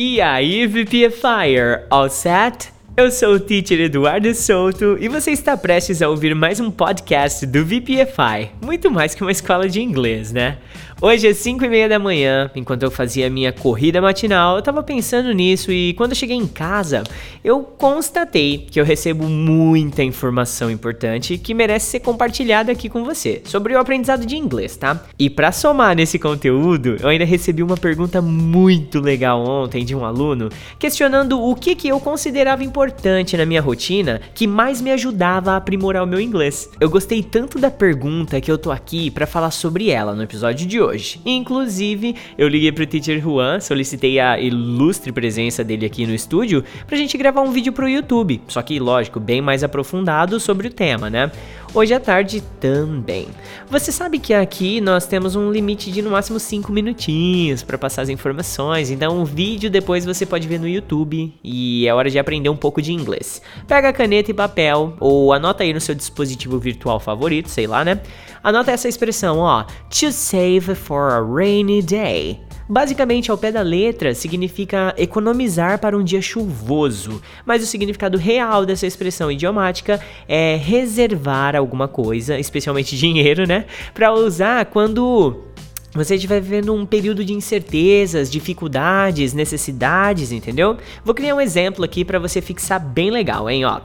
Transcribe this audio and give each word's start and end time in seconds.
E 0.00 0.20
aí, 0.20 0.64
VPFire, 0.64 1.84
all 1.90 2.08
set? 2.08 2.72
Eu 2.98 3.12
sou 3.12 3.34
o 3.34 3.38
teacher 3.38 3.80
Eduardo 3.82 4.34
Souto 4.34 4.98
e 4.98 5.06
você 5.06 5.30
está 5.30 5.56
prestes 5.56 6.02
a 6.02 6.08
ouvir 6.08 6.34
mais 6.34 6.58
um 6.58 6.68
podcast 6.68 7.46
do 7.46 7.64
VPFI, 7.64 8.50
muito 8.60 8.90
mais 8.90 9.14
que 9.14 9.22
uma 9.22 9.30
escola 9.30 9.68
de 9.68 9.80
inglês, 9.80 10.32
né? 10.32 10.58
Hoje 11.00 11.28
é 11.28 11.32
5 11.32 11.64
e 11.64 11.68
meia 11.68 11.88
da 11.88 11.96
manhã, 11.96 12.50
enquanto 12.56 12.82
eu 12.82 12.90
fazia 12.90 13.30
minha 13.30 13.52
corrida 13.52 14.02
matinal, 14.02 14.56
eu 14.56 14.62
tava 14.62 14.82
pensando 14.82 15.30
nisso 15.30 15.70
e 15.70 15.94
quando 15.94 16.10
eu 16.10 16.16
cheguei 16.16 16.36
em 16.36 16.48
casa, 16.48 17.04
eu 17.44 17.62
constatei 17.62 18.66
que 18.68 18.80
eu 18.80 18.84
recebo 18.84 19.28
muita 19.28 20.02
informação 20.02 20.68
importante 20.68 21.38
que 21.38 21.54
merece 21.54 21.86
ser 21.86 22.00
compartilhada 22.00 22.72
aqui 22.72 22.88
com 22.88 23.04
você, 23.04 23.42
sobre 23.44 23.74
o 23.74 23.78
aprendizado 23.78 24.26
de 24.26 24.36
inglês, 24.36 24.76
tá? 24.76 25.04
E 25.16 25.30
para 25.30 25.52
somar 25.52 25.94
nesse 25.94 26.18
conteúdo, 26.18 26.96
eu 27.00 27.08
ainda 27.08 27.24
recebi 27.24 27.62
uma 27.62 27.76
pergunta 27.76 28.20
muito 28.20 28.98
legal 28.98 29.40
ontem 29.48 29.84
de 29.84 29.94
um 29.94 30.04
aluno, 30.04 30.48
questionando 30.80 31.40
o 31.40 31.54
que, 31.54 31.76
que 31.76 31.86
eu 31.86 32.00
considerava 32.00 32.64
importante 32.64 32.87
na 33.36 33.46
minha 33.46 33.60
rotina 33.60 34.20
que 34.34 34.46
mais 34.46 34.80
me 34.80 34.90
ajudava 34.90 35.52
a 35.52 35.56
aprimorar 35.56 36.02
o 36.02 36.06
meu 36.06 36.20
inglês. 36.20 36.68
Eu 36.80 36.90
gostei 36.90 37.22
tanto 37.22 37.58
da 37.58 37.70
pergunta 37.70 38.40
que 38.40 38.50
eu 38.50 38.58
tô 38.58 38.70
aqui 38.70 39.10
para 39.10 39.26
falar 39.26 39.50
sobre 39.50 39.90
ela 39.90 40.14
no 40.14 40.22
episódio 40.22 40.66
de 40.66 40.80
hoje. 40.80 41.20
Inclusive, 41.24 42.16
eu 42.36 42.48
liguei 42.48 42.72
pro 42.72 42.86
teacher 42.86 43.20
Juan, 43.20 43.60
solicitei 43.60 44.18
a 44.18 44.38
ilustre 44.38 45.12
presença 45.12 45.62
dele 45.64 45.86
aqui 45.86 46.06
no 46.06 46.14
estúdio 46.14 46.64
pra 46.86 46.96
gente 46.96 47.16
gravar 47.16 47.42
um 47.42 47.50
vídeo 47.50 47.72
pro 47.72 47.88
YouTube. 47.88 48.40
Só 48.48 48.62
que, 48.62 48.78
lógico, 48.78 49.20
bem 49.20 49.40
mais 49.40 49.62
aprofundado 49.64 50.40
sobre 50.40 50.68
o 50.68 50.70
tema, 50.70 51.08
né? 51.10 51.30
Hoje 51.74 51.92
à 51.92 52.00
tarde 52.00 52.42
também. 52.58 53.28
Você 53.68 53.92
sabe 53.92 54.18
que 54.18 54.32
aqui 54.32 54.80
nós 54.80 55.06
temos 55.06 55.36
um 55.36 55.52
limite 55.52 55.92
de 55.92 56.00
no 56.00 56.10
máximo 56.10 56.40
5 56.40 56.72
minutinhos 56.72 57.62
para 57.62 57.76
passar 57.76 58.02
as 58.02 58.08
informações, 58.08 58.90
então 58.90 59.20
o 59.20 59.24
vídeo 59.24 59.70
depois 59.70 60.04
você 60.04 60.24
pode 60.24 60.48
ver 60.48 60.58
no 60.58 60.66
YouTube 60.66 61.32
e 61.44 61.86
é 61.86 61.94
hora 61.94 62.08
de 62.08 62.18
aprender 62.18 62.48
um 62.48 62.56
pouco 62.56 62.80
de 62.80 62.92
inglês. 62.92 63.42
Pega 63.66 63.92
caneta 63.92 64.30
e 64.30 64.34
papel 64.34 64.96
ou 64.98 65.32
anota 65.32 65.62
aí 65.62 65.74
no 65.74 65.80
seu 65.80 65.94
dispositivo 65.94 66.58
virtual 66.58 66.98
favorito, 66.98 67.50
sei 67.50 67.66
lá, 67.66 67.84
né? 67.84 68.00
Anota 68.42 68.72
essa 68.72 68.88
expressão, 68.88 69.38
ó, 69.38 69.64
to 69.90 70.10
save 70.10 70.74
for 70.74 71.12
a 71.12 71.20
rainy 71.20 71.82
day. 71.82 72.47
Basicamente, 72.68 73.30
ao 73.30 73.38
pé 73.38 73.50
da 73.50 73.62
letra, 73.62 74.14
significa 74.14 74.94
economizar 74.98 75.78
para 75.78 75.96
um 75.96 76.04
dia 76.04 76.20
chuvoso, 76.20 77.22
mas 77.46 77.62
o 77.62 77.66
significado 77.66 78.18
real 78.18 78.66
dessa 78.66 78.86
expressão 78.86 79.32
idiomática 79.32 79.98
é 80.28 80.54
reservar 80.56 81.56
alguma 81.56 81.88
coisa, 81.88 82.38
especialmente 82.38 82.96
dinheiro, 82.96 83.46
né, 83.46 83.64
para 83.94 84.12
usar 84.12 84.66
quando 84.66 85.44
você 85.98 86.14
estiver 86.14 86.40
vivendo 86.40 86.72
um 86.72 86.86
período 86.86 87.24
de 87.24 87.32
incertezas, 87.32 88.30
dificuldades, 88.30 89.34
necessidades, 89.34 90.32
entendeu? 90.32 90.76
Vou 91.04 91.14
criar 91.14 91.34
um 91.34 91.40
exemplo 91.40 91.84
aqui 91.84 92.04
para 92.04 92.18
você 92.18 92.40
fixar 92.40 92.80
bem 92.80 93.10
legal, 93.10 93.50
hein, 93.50 93.64
ó. 93.64 93.80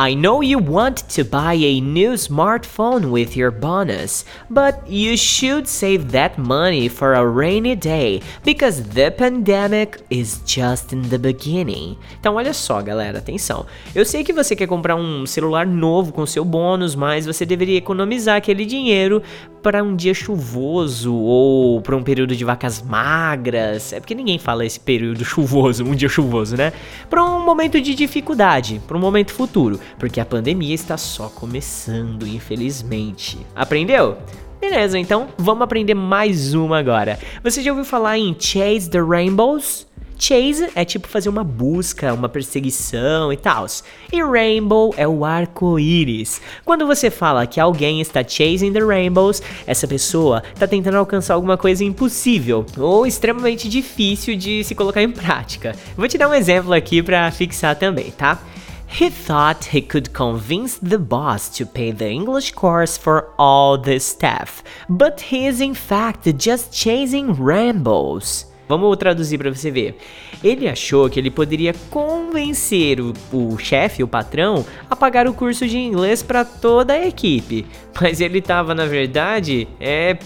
I 0.00 0.14
know 0.14 0.44
you 0.44 0.60
want 0.60 1.02
to 1.14 1.24
buy 1.24 1.54
a 1.54 1.80
new 1.80 2.14
smartphone 2.14 3.10
with 3.10 3.36
your 3.36 3.50
bonus, 3.50 4.24
but 4.48 4.76
you 4.88 5.16
should 5.16 5.68
save 5.68 6.12
that 6.12 6.40
money 6.40 6.88
for 6.88 7.14
a 7.14 7.24
rainy 7.24 7.74
day 7.74 8.22
because 8.44 8.80
the 8.80 9.10
pandemic 9.10 10.00
is 10.08 10.40
just 10.46 10.92
in 10.92 11.02
the 11.08 11.18
beginning. 11.18 11.98
Então 12.20 12.36
olha 12.36 12.54
só, 12.54 12.80
galera, 12.80 13.18
atenção. 13.18 13.66
Eu 13.92 14.04
sei 14.04 14.22
que 14.22 14.32
você 14.32 14.54
quer 14.54 14.68
comprar 14.68 14.94
um 14.94 15.26
celular 15.26 15.66
novo 15.66 16.12
com 16.12 16.24
seu 16.24 16.44
bônus, 16.44 16.94
mas 16.94 17.26
você 17.26 17.44
deveria 17.44 17.76
economizar 17.76 18.36
aquele 18.36 18.64
dinheiro 18.64 19.20
para 19.68 19.84
um 19.84 19.94
dia 19.94 20.14
chuvoso 20.14 21.14
ou 21.14 21.82
para 21.82 21.94
um 21.94 22.02
período 22.02 22.34
de 22.34 22.42
vacas 22.42 22.80
magras. 22.80 23.92
É 23.92 24.00
porque 24.00 24.14
ninguém 24.14 24.38
fala 24.38 24.64
esse 24.64 24.80
período 24.80 25.26
chuvoso, 25.26 25.84
um 25.84 25.94
dia 25.94 26.08
chuvoso, 26.08 26.56
né? 26.56 26.72
Para 27.10 27.22
um 27.22 27.44
momento 27.44 27.78
de 27.78 27.94
dificuldade, 27.94 28.80
para 28.88 28.96
um 28.96 29.00
momento 29.00 29.30
futuro, 29.30 29.78
porque 29.98 30.20
a 30.20 30.24
pandemia 30.24 30.74
está 30.74 30.96
só 30.96 31.28
começando, 31.28 32.26
infelizmente. 32.26 33.36
Aprendeu? 33.54 34.16
Beleza, 34.58 34.98
então 34.98 35.28
vamos 35.36 35.64
aprender 35.64 35.92
mais 35.92 36.54
uma 36.54 36.78
agora. 36.78 37.18
Você 37.44 37.60
já 37.62 37.70
ouviu 37.70 37.84
falar 37.84 38.16
em 38.16 38.34
Chase 38.40 38.88
the 38.88 39.02
Rainbows? 39.02 39.86
Chase 40.18 40.68
é 40.74 40.84
tipo 40.84 41.06
fazer 41.06 41.28
uma 41.28 41.44
busca, 41.44 42.12
uma 42.12 42.28
perseguição 42.28 43.32
e 43.32 43.36
tal. 43.36 43.66
E 44.12 44.22
rainbow 44.22 44.92
é 44.96 45.06
o 45.06 45.24
arco-íris. 45.24 46.40
Quando 46.64 46.86
você 46.86 47.10
fala 47.10 47.46
que 47.46 47.60
alguém 47.60 48.00
está 48.00 48.22
chasing 48.22 48.72
the 48.72 48.80
rainbows, 48.80 49.40
essa 49.66 49.86
pessoa 49.86 50.42
está 50.52 50.66
tentando 50.66 50.96
alcançar 50.96 51.34
alguma 51.34 51.56
coisa 51.56 51.84
impossível 51.84 52.66
ou 52.76 53.06
extremamente 53.06 53.68
difícil 53.68 54.36
de 54.36 54.64
se 54.64 54.74
colocar 54.74 55.02
em 55.02 55.10
prática. 55.10 55.74
Vou 55.96 56.08
te 56.08 56.18
dar 56.18 56.28
um 56.28 56.34
exemplo 56.34 56.72
aqui 56.72 57.02
para 57.02 57.30
fixar 57.30 57.76
também, 57.76 58.10
tá? 58.10 58.42
He 58.90 59.10
thought 59.10 59.66
he 59.66 59.82
could 59.82 60.10
convince 60.10 60.78
the 60.78 60.98
boss 60.98 61.48
to 61.58 61.66
pay 61.66 61.92
the 61.92 62.10
English 62.10 62.52
course 62.54 62.98
for 62.98 63.28
all 63.38 63.76
the 63.78 64.00
staff, 64.00 64.62
but 64.88 65.20
he 65.30 65.46
is 65.46 65.60
in 65.60 65.74
fact 65.74 66.26
just 66.38 66.72
chasing 66.72 67.34
rainbows. 67.34 68.47
Vamos 68.68 68.96
traduzir 68.98 69.38
para 69.38 69.52
você 69.52 69.70
ver. 69.70 69.96
Ele 70.44 70.68
achou 70.68 71.08
que 71.08 71.18
ele 71.18 71.30
poderia 71.30 71.72
convencer 71.90 73.00
o, 73.00 73.14
o 73.32 73.58
chefe, 73.58 74.02
o 74.02 74.08
patrão, 74.08 74.64
a 74.90 74.94
pagar 74.94 75.26
o 75.26 75.32
curso 75.32 75.66
de 75.66 75.78
inglês 75.78 76.22
para 76.22 76.44
toda 76.44 76.92
a 76.92 77.06
equipe. 77.06 77.64
Mas 78.00 78.20
ele 78.20 78.42
tava, 78.42 78.74
na 78.74 78.84
verdade, 78.84 79.66
é. 79.80 80.18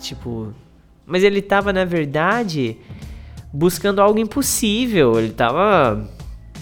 Tipo. 0.00 0.52
Mas 1.06 1.22
ele 1.22 1.40
tava, 1.40 1.72
na 1.72 1.84
verdade, 1.84 2.76
buscando 3.52 4.00
algo 4.00 4.18
impossível. 4.18 5.18
Ele 5.18 5.30
tava 5.30 6.06